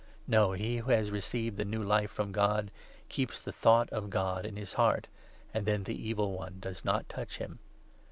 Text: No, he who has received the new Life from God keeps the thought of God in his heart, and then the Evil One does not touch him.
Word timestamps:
No, 0.25 0.53
he 0.53 0.77
who 0.77 0.89
has 0.89 1.11
received 1.11 1.57
the 1.57 1.63
new 1.63 1.83
Life 1.83 2.09
from 2.09 2.31
God 2.31 2.71
keeps 3.07 3.39
the 3.39 3.51
thought 3.51 3.87
of 3.91 4.09
God 4.09 4.47
in 4.47 4.55
his 4.55 4.73
heart, 4.73 5.05
and 5.53 5.67
then 5.67 5.83
the 5.83 5.93
Evil 5.93 6.31
One 6.31 6.57
does 6.59 6.83
not 6.83 7.07
touch 7.07 7.37
him. 7.37 7.59